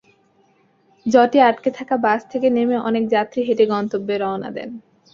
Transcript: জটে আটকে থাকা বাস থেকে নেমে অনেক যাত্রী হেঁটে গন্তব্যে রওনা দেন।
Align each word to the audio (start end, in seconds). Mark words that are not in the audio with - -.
জটে 1.05 1.39
আটকে 1.41 1.69
থাকা 1.71 1.95
বাস 1.97 2.21
থেকে 2.29 2.47
নেমে 2.49 2.77
অনেক 2.79 3.03
যাত্রী 3.07 3.39
হেঁটে 3.47 3.65
গন্তব্যে 3.65 4.15
রওনা 4.17 4.49
দেন। 4.51 4.69